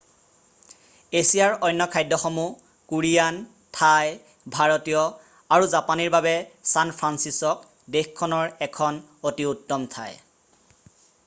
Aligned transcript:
এছিয়াৰ 1.19 1.57
অন্য 1.67 1.85
খাদ্যসমূহ 1.95 2.71
কোৰিয়ান 2.91 3.37
থাই 3.81 4.09
ভাৰতীয় 4.55 5.05
আৰু 5.59 5.69
জাপানীৰ 5.75 6.11
বাবে 6.17 6.33
ছান 6.71 6.97
ফ্ৰান্সিছক' 7.03 7.69
দেশখনৰ 7.97 8.57
এখন 8.71 9.01
অতি 9.33 9.51
উত্তম 9.55 9.89
ঠাই 9.97 10.21